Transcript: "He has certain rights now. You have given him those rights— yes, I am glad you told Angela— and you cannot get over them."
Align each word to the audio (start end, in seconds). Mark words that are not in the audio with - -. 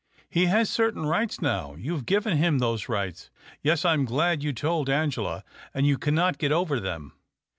"He 0.31 0.45
has 0.47 0.67
certain 0.67 1.05
rights 1.05 1.43
now. 1.43 1.75
You 1.75 1.93
have 1.93 2.07
given 2.07 2.35
him 2.37 2.57
those 2.57 2.89
rights— 2.89 3.29
yes, 3.61 3.85
I 3.85 3.93
am 3.93 4.03
glad 4.05 4.41
you 4.41 4.51
told 4.51 4.89
Angela— 4.89 5.43
and 5.75 5.85
you 5.85 5.99
cannot 5.99 6.39
get 6.39 6.51
over 6.51 6.79
them." 6.79 7.13